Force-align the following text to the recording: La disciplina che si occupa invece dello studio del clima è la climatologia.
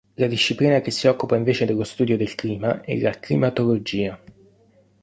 La 0.17 0.25
disciplina 0.27 0.81
che 0.81 0.89
si 0.89 1.05
occupa 1.05 1.35
invece 1.35 1.65
dello 1.65 1.83
studio 1.83 2.17
del 2.17 2.33
clima 2.33 2.81
è 2.81 2.99
la 2.99 3.11
climatologia. 3.11 4.19